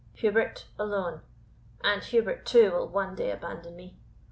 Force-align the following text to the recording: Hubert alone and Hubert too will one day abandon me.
Hubert 0.15 0.65
alone 0.79 1.21
and 1.83 2.03
Hubert 2.03 2.43
too 2.43 2.71
will 2.71 2.87
one 2.87 3.13
day 3.13 3.29
abandon 3.29 3.75
me. 3.75 3.99